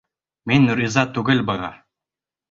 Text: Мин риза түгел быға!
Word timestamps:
Мин 0.51 0.63
риза 0.79 1.03
түгел 1.17 1.43
быға! 1.51 1.69